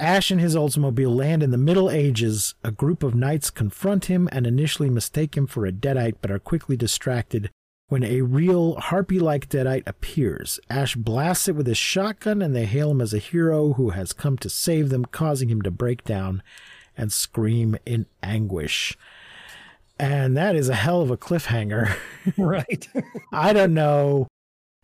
[0.00, 2.54] Ash and his Oldsmobile land in the Middle Ages.
[2.62, 6.38] A group of knights confront him and initially mistake him for a Deadite, but are
[6.38, 7.50] quickly distracted
[7.88, 10.60] when a real harpy like Deadite appears.
[10.70, 14.12] Ash blasts it with his shotgun and they hail him as a hero who has
[14.12, 16.42] come to save them, causing him to break down
[16.96, 18.96] and scream in anguish.
[19.98, 21.94] And that is a hell of a cliffhanger.
[22.38, 22.88] right.
[23.32, 24.28] I don't know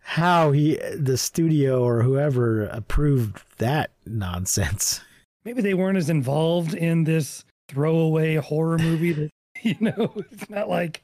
[0.00, 5.00] how he the studio or whoever approved that nonsense.
[5.44, 9.30] Maybe they weren't as involved in this throwaway horror movie that,
[9.62, 11.02] you know, it's not like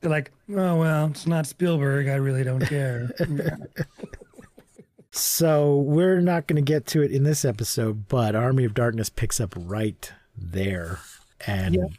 [0.00, 2.08] they're like, oh, well, it's not Spielberg.
[2.08, 3.10] I really don't care.
[5.16, 9.08] So we're not going to get to it in this episode, but Army of Darkness
[9.08, 10.98] picks up right there.
[11.46, 11.96] And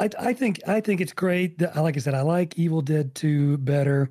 [0.00, 1.58] I, I think I think it's great.
[1.58, 4.10] that- Like I said, I like Evil Dead 2 better.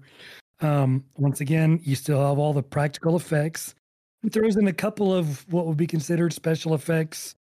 [0.61, 3.75] Um, once again, you still have all the practical effects.
[4.23, 7.35] It throws in a couple of what would be considered special effects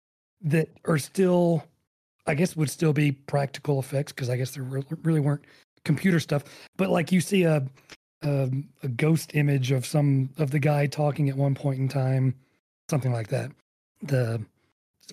[0.42, 1.64] that are still,
[2.26, 5.44] I guess, would still be practical effects because I guess there really weren't
[5.85, 6.44] computer stuff.
[6.76, 7.64] But like you see a,
[8.22, 8.50] a
[8.83, 12.35] a ghost image of some of the guy talking at one point in time,
[12.90, 13.52] something like that.
[14.02, 14.44] The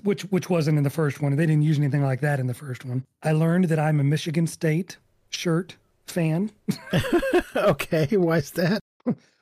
[0.03, 1.35] which which wasn't in the first one.
[1.35, 3.05] They didn't use anything like that in the first one.
[3.23, 4.97] I learned that I'm a Michigan State
[5.29, 5.75] shirt
[6.05, 6.51] fan.
[7.55, 8.79] okay, why is that?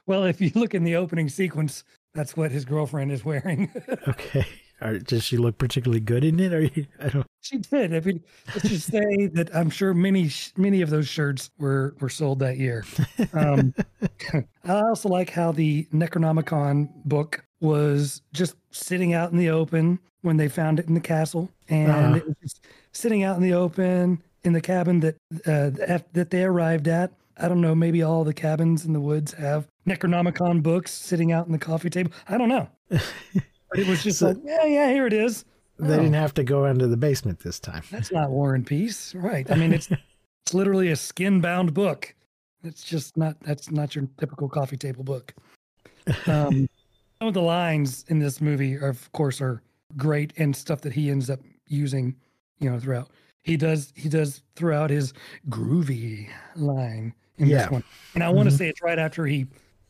[0.05, 1.83] Well, if you look in the opening sequence,
[2.13, 3.71] that's what his girlfriend is wearing.
[4.07, 4.45] Okay.
[4.81, 6.53] Or does she look particularly good in it?
[6.53, 7.27] Or you, I don't.
[7.41, 7.93] she did.
[7.93, 12.07] I mean, let's just say that I'm sure many many of those shirts were were
[12.07, 12.85] sold that year.
[13.33, 13.73] Um,
[14.63, 20.37] I also like how the Necronomicon book was just sitting out in the open when
[20.37, 22.15] they found it in the castle, and Uh-huh.
[22.15, 25.69] it was just sitting out in the open in the cabin that uh,
[26.13, 27.11] that they arrived at.
[27.37, 27.73] I don't know.
[27.75, 31.89] Maybe all the cabins in the woods have Necronomicon books sitting out in the coffee
[31.89, 32.11] table.
[32.27, 32.67] I don't know.
[33.75, 35.45] It was just So- like, yeah, yeah, here it is.
[35.77, 35.97] They Oh.
[35.97, 37.83] didn't have to go into the basement this time.
[37.91, 39.49] That's not War and Peace, right?
[39.51, 39.89] I mean, it's
[40.45, 42.15] it's literally a skin bound book.
[42.63, 45.33] It's just not that's not your typical coffee table book.
[46.27, 46.67] Um,
[47.19, 49.61] some of the lines in this movie, are, of course, are
[49.97, 52.15] great and stuff that he ends up using,
[52.59, 53.09] you know, throughout.
[53.43, 55.13] He does he does throughout his
[55.49, 57.63] groovy line in Yeah.
[57.63, 59.47] this one, and I want to say it's right after he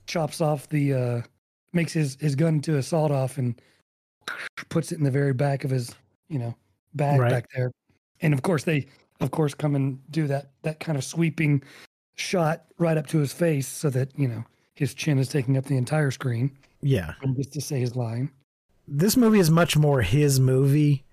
[0.08, 1.22] chops off the uh
[1.74, 3.60] makes his his gun to a sawed off and
[4.70, 5.94] puts it in the very back of his
[6.30, 6.56] you know
[6.96, 7.30] bag Right.
[7.30, 7.72] back there
[8.22, 8.88] and of course they
[9.20, 11.62] of course come and do that that kind of sweeping
[12.16, 15.66] shot right up to his face so that you know his chin is taking up
[15.66, 17.14] the entire screen Yeah.
[17.22, 18.32] and gets to say his line
[18.88, 21.04] This movie is much more his movie.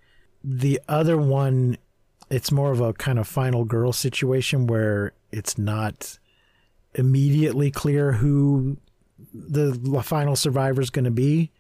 [0.45, 1.77] The other one,
[2.31, 6.19] it's more of a kind of final girl situation where it's not
[6.95, 8.77] immediately clear who
[9.35, 11.51] the final survivor is going to be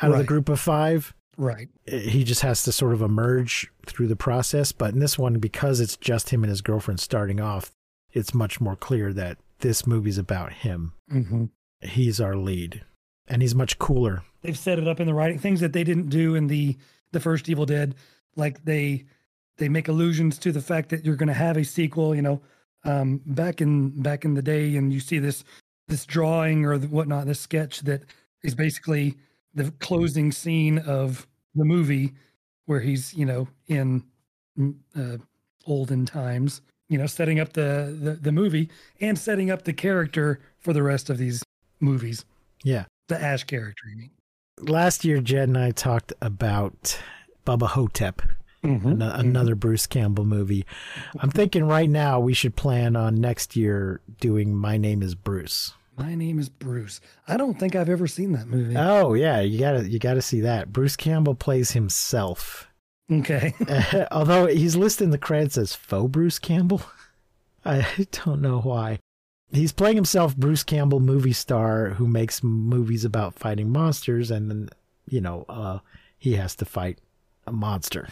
[0.00, 1.14] out of the group of five.
[1.36, 4.72] right he just has to sort of emerge through the process.
[4.72, 7.72] But in this one, because it's just him and his girlfriend starting off,
[8.12, 10.92] it's much more clear that this movie's about him.
[11.10, 11.44] hmm
[11.82, 12.84] He's our lead,
[13.30, 14.22] and he's much cooler.
[14.42, 16.76] they've set it up in the writing things that they didn't do in the
[17.12, 17.94] the first evil dead
[18.36, 19.04] like they
[19.56, 22.40] they make allusions to the fact that you're going to have a sequel you know
[22.84, 25.44] um back in back in the day and you see this
[25.88, 28.02] this drawing or the whatnot this sketch that
[28.42, 29.16] is basically
[29.54, 32.12] the closing scene of the movie
[32.66, 34.02] where he's you know in
[34.58, 35.18] mm, uh,
[35.66, 40.40] olden times you know setting up the, the the movie and setting up the character
[40.58, 41.42] for the rest of these
[41.80, 42.24] movies
[42.64, 42.84] Yeah.
[43.10, 44.10] The ash character you mean
[44.62, 46.98] Last year, Jed and I talked about
[47.46, 48.22] Bubba Ho-Tep,
[48.64, 48.88] Mm-hmm.
[48.88, 50.66] an- another Bruce Campbell movie.
[51.18, 55.72] I'm thinking right now we should plan on next year doing My Name is Bruce.
[55.96, 57.00] My name is Bruce.
[57.26, 58.74] I don't think I've ever seen that movie.
[58.76, 60.72] Oh yeah, you gotta you gotta see that.
[60.72, 62.68] Bruce Campbell plays himself.
[63.10, 63.54] okay.
[64.12, 66.82] Although he's listed in the credits as faux Bruce Campbell.
[67.64, 67.86] I
[68.24, 68.98] don't know why.
[69.52, 74.68] He's playing himself, Bruce Campbell, movie star who makes movies about fighting monsters, and then,
[75.08, 75.78] you know, uh,
[76.18, 76.98] he has to fight
[77.46, 78.08] a monster.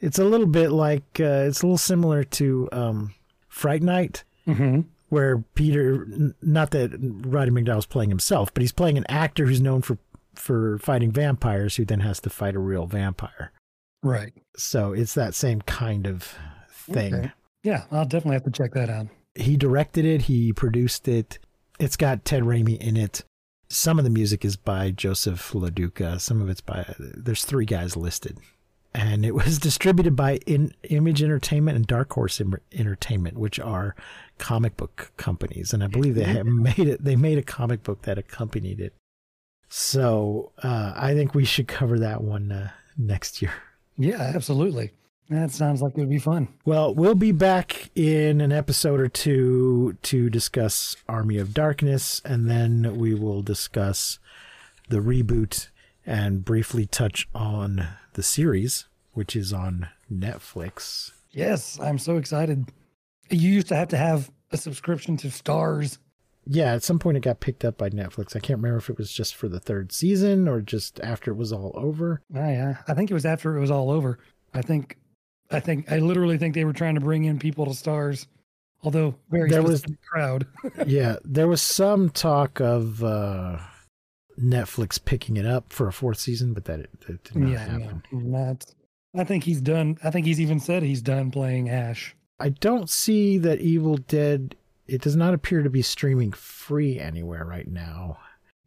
[0.00, 3.14] It's a little bit like, uh, it's a little similar to um,
[3.48, 8.96] Fright Night, hmm where Peter, n- not that Roddy McDowall's playing himself, but he's playing
[8.96, 9.98] an actor who's known for,
[10.36, 13.50] for fighting vampires who then has to fight a real vampire.
[14.04, 14.32] Right.
[14.56, 16.32] So it's that same kind of
[16.70, 17.12] thing.
[17.12, 17.32] Okay.
[17.64, 19.08] Yeah, I'll definitely have to check that out.
[19.34, 21.38] He directed it, he produced it.
[21.78, 23.24] It's got Ted Raimi in it.
[23.68, 26.20] Some of the music is by Joseph LaDuca.
[26.20, 28.38] Some of it's by there's three guys listed.
[28.92, 32.40] And it was distributed by in, Image Entertainment and Dark Horse
[32.72, 33.94] Entertainment, which are
[34.38, 35.72] comic book companies.
[35.72, 37.04] And I believe they made it.
[37.04, 38.94] They made a comic book that accompanied it.
[39.68, 43.52] So uh, I think we should cover that one uh, next year.
[43.96, 44.90] Yeah, absolutely.
[45.30, 46.48] That sounds like it would be fun.
[46.64, 52.50] Well, we'll be back in an episode or two to discuss Army of Darkness, and
[52.50, 54.18] then we will discuss
[54.88, 55.68] the reboot
[56.04, 61.12] and briefly touch on the series, which is on Netflix.
[61.30, 62.66] Yes, I'm so excited.
[63.30, 65.98] You used to have to have a subscription to Starz.
[66.44, 68.34] Yeah, at some point it got picked up by Netflix.
[68.34, 71.36] I can't remember if it was just for the third season or just after it
[71.36, 72.22] was all over.
[72.34, 72.78] Oh, yeah.
[72.88, 74.18] I think it was after it was all over.
[74.52, 74.96] I think,
[75.50, 78.26] I think, I literally think they were trying to bring in people to Starz,
[78.82, 80.46] although very There was- crowd.
[80.86, 83.58] yeah, there was some talk of uh
[84.40, 88.02] Netflix picking it up for a fourth season, but that, that did not yeah, happen.
[88.12, 88.64] no, not.
[89.14, 89.98] I think he's done.
[90.04, 92.14] I think he's even said he's done playing Ash.
[92.38, 94.54] I don't see that Evil Dead.
[94.86, 98.18] It does not appear to be streaming free anywhere right now.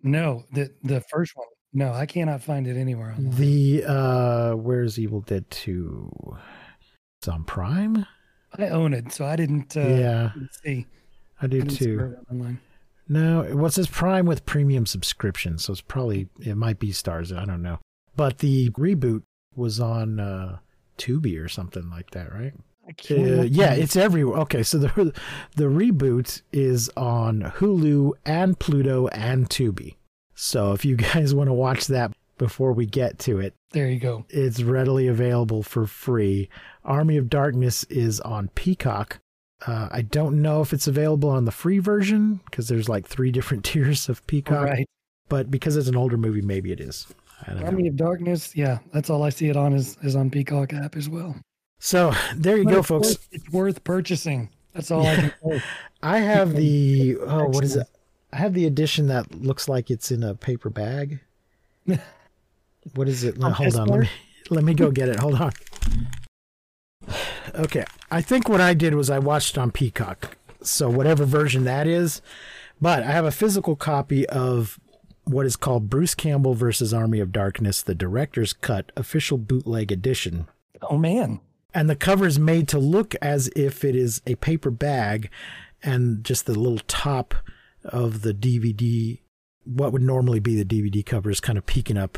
[0.03, 1.47] No, the the first one.
[1.73, 3.13] No, I cannot find it anywhere.
[3.17, 3.31] Online.
[3.35, 6.35] The uh where's Evil Dead 2?
[7.23, 8.05] It's on Prime?
[8.57, 9.77] I own it, so I didn't.
[9.77, 10.85] Uh, yeah, didn't see.
[11.41, 12.17] I do I too.
[12.29, 12.59] online.
[13.07, 17.33] No, what's this Prime with premium subscription, so it's probably it might be Starz.
[17.33, 17.79] I don't know.
[18.17, 19.23] But the reboot
[19.55, 20.57] was on uh
[20.97, 22.51] Tubi or something like that, right?
[23.09, 24.39] Uh, yeah, it's everywhere.
[24.39, 25.13] Okay, so the
[25.55, 29.95] the reboot is on Hulu and Pluto and Tubi.
[30.35, 33.99] So if you guys want to watch that before we get to it, there you
[33.99, 34.25] go.
[34.29, 36.49] it's readily available for free.
[36.83, 39.19] Army of Darkness is on Peacock.
[39.65, 43.31] Uh, I don't know if it's available on the free version because there's like three
[43.37, 44.65] different tiers of Peacock.
[44.69, 44.87] right.
[45.29, 47.07] But because it's an older movie, maybe it is.
[47.47, 47.65] I don't know.
[47.67, 48.55] Army of Darkness.
[48.55, 51.35] Yeah, that's all I see it on is is on Peacock app as well.
[51.79, 53.07] So there you But go, it's folks.
[53.07, 54.49] worth- it's worth purchasing.
[54.73, 55.63] That's all I can say.
[56.01, 57.87] I have the oh, what is it?
[58.33, 61.19] I have the edition that looks like it's in a paper bag.
[62.95, 63.37] What is it?
[63.41, 64.09] Hold on, let me
[64.49, 65.19] let me go get it.
[65.19, 65.51] Hold on.
[67.55, 71.87] Okay, I think what I did was I watched on Peacock, so whatever version that
[71.87, 72.21] is.
[72.81, 74.79] But I have a physical copy of
[75.23, 80.47] what is called Bruce Campbell versus Army of Darkness, the director's cut official bootleg edition
[80.89, 81.39] Oh man,
[81.73, 85.29] and the cover is made to look as if it is a paper bag
[85.81, 87.35] and just the little top
[87.83, 89.19] of the DVD
[89.65, 92.17] what would normally be the DVD cover is kind of peeking up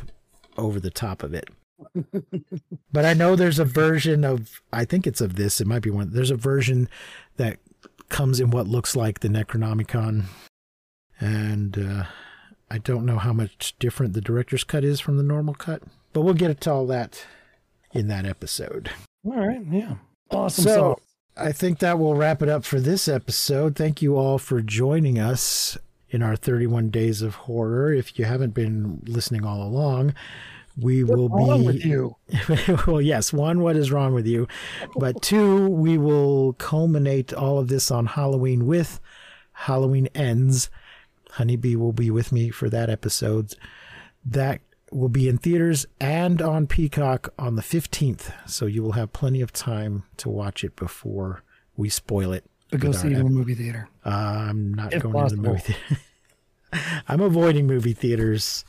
[0.57, 1.49] over the top of it.
[2.91, 5.89] but I know there's a version of I think it's of this, it might be
[5.89, 6.11] one.
[6.11, 6.89] There's a version
[7.37, 7.59] that
[8.09, 10.25] comes in what looks like the Necronomicon
[11.19, 12.03] and uh
[12.69, 15.83] I don't know how much different the director's cut is from the normal cut,
[16.13, 17.25] but we'll get to all that
[17.91, 18.89] in that episode.
[19.25, 19.95] all right, yeah,
[20.31, 20.63] awesome.
[20.63, 20.99] So sauce.
[21.37, 23.75] I think that will wrap it up for this episode.
[23.75, 25.77] Thank you all for joining us
[26.15, 27.93] in our 31 days of horror.
[27.93, 30.15] If you haven't been listening all along,
[30.79, 32.15] we will What's wrong be with you?
[32.87, 34.47] well, yes, one, what is wrong with you?
[34.95, 39.01] But two, we will culminate all of this on Halloween with
[39.51, 40.69] Halloween Ends.
[41.31, 43.53] Honeybee will be with me for that episode.
[44.25, 44.61] That
[44.91, 48.31] will be in theaters and on Peacock on the 15th.
[48.49, 51.43] So you will have plenty of time to watch it before
[51.75, 52.45] we spoil it.
[52.77, 53.87] But go see it in the movie theater.
[54.03, 55.97] I'm not If going to the movie theater.
[57.07, 58.65] I'm avoiding movie theaters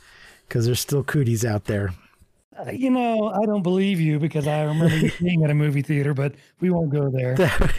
[0.47, 1.93] because there's still cooties out there.
[2.57, 5.81] Uh, you know, I don't believe you because I remember you being at a movie
[5.81, 7.35] theater, but we won't go there.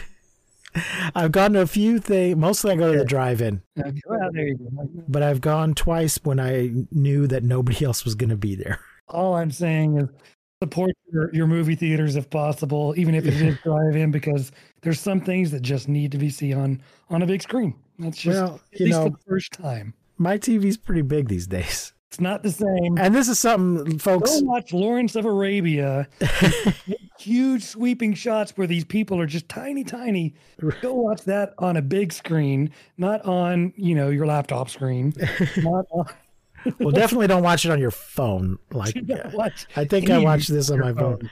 [1.15, 2.37] I've gone to a few things.
[2.37, 4.87] Mostly I go to the drive-in, Okay, well, there you go.
[5.07, 8.79] but I've gone twice when I knew that nobody else was going to be there.
[9.07, 10.09] All I'm saying is
[10.61, 14.51] support your, your movie theaters if possible, even if it is just drive-in, because
[14.81, 17.73] there's some things that just need to be seen on on a big screen.
[17.97, 19.93] That's just Well, at you least know- the first time.
[20.17, 22.97] My TV's pretty big these days, It's not the same.
[22.97, 24.41] and this is something, folks.
[24.41, 26.09] Go watch Lawrence of Arabia.
[27.19, 30.33] Huge sweeping shots where these people are just tiny, tiny.
[30.81, 35.13] Go watch that on a big screen, not on you know your laptop screen.
[35.63, 36.05] not on,
[36.79, 38.57] Well, definitely don't watch it on your phone.
[38.71, 38.95] Like,
[39.75, 41.29] I think I watched this on my phone.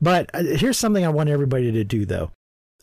[0.00, 2.32] But uh, here's something I want everybody to do, though,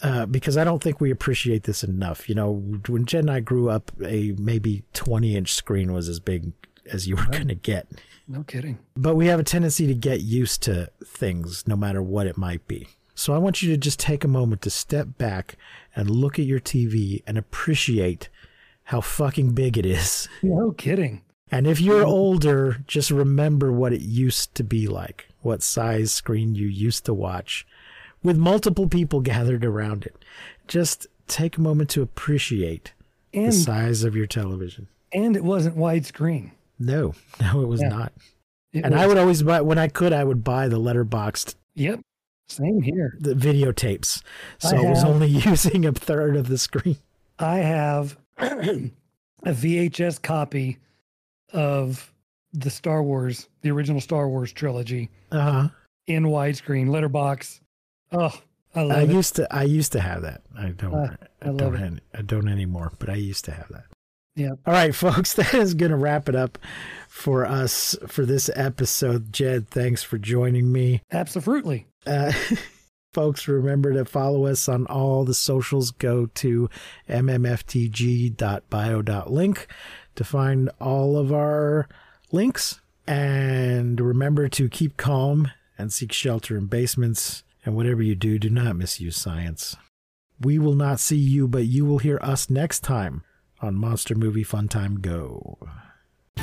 [0.01, 2.29] uh, because I don't think we appreciate this enough.
[2.29, 2.51] You know,
[2.87, 6.51] when Jen and I grew up, a maybe 20 inch screen was as big
[6.91, 7.87] as you were going to get.
[8.27, 8.79] No kidding.
[8.95, 12.67] But we have a tendency to get used to things, no matter what it might
[12.67, 12.87] be.
[13.15, 15.55] So I want you to just take a moment to step back
[15.95, 18.29] and look at your TV and appreciate
[18.83, 20.29] how fucking big it is.
[20.43, 21.23] No kidding.
[21.51, 26.55] And if you're older, just remember what it used to be like, what size screen
[26.55, 27.65] you used to watch
[28.23, 30.23] with multiple people gathered around it.
[30.67, 32.93] Just take a moment to appreciate
[33.31, 34.87] the size of your television.
[35.13, 36.51] and it wasn't widescreen.
[36.79, 37.89] No, no, it was Yeah.
[37.89, 38.13] not.
[38.73, 42.01] It And I would always buy, when I could, I would buy the letterboxed Yep.
[42.49, 43.15] Same here.
[43.19, 44.21] the videotapes.
[44.63, 46.97] I So it was only using a third of the screen.
[47.39, 48.91] I have a
[49.45, 50.77] VHS copy
[51.53, 52.11] of
[52.53, 55.67] the Star Wars, the original Star Wars trilogy Uh huh.
[56.07, 57.59] in widescreen letterbox.
[58.11, 58.33] Oh,
[58.75, 59.09] I love I it.
[59.09, 60.41] used to I used to have that.
[60.57, 63.85] I don't Ah, I I, don't I don't anymore, but I used to have that.
[64.35, 64.51] Yeah.
[64.65, 66.57] All right, folks, that is going to wrap it up
[67.09, 69.33] for us for this episode.
[69.33, 71.01] Jed, thanks for joining me.
[71.11, 71.87] Absolutely.
[72.05, 72.31] Uh,
[73.13, 75.89] folks, remember to follow us on all the socials.
[75.91, 76.69] Go to
[77.09, 79.67] mmftg.bio.link
[80.17, 81.87] to find all of our
[82.31, 82.81] links.
[83.07, 87.43] And remember to keep calm and seek shelter in basements.
[87.65, 89.75] And whatever you do, do not misuse science.
[90.39, 93.23] We will not see you, but you will hear us next time
[93.61, 95.57] on Monster Movie Fun Time Go.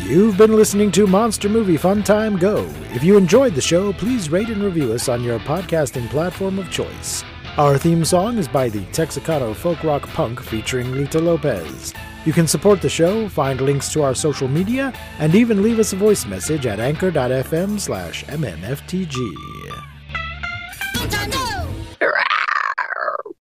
[0.03, 2.69] You've been listening to Monster Movie Fun Time Go.
[2.93, 6.71] If you enjoyed the show, please rate and review us on your podcasting platform of
[6.71, 7.25] choice.
[7.57, 11.95] Our theme song is by the Texicano Folk Rock Punk featuring Lita Lopez.
[12.25, 15.93] You can support the show, find links to our social media, and even leave us
[15.93, 19.15] a voice message at anchor.fm slash mmftg.